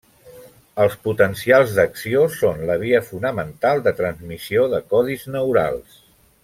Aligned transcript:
Els 0.85 0.95
potencials 1.07 1.75
d'acció 1.81 2.23
són 2.37 2.65
la 2.71 2.79
via 2.87 3.03
fonamental 3.11 3.85
de 3.89 3.97
transmissió 4.03 4.69
de 4.75 4.81
codis 4.95 5.33
neurals. 5.37 6.07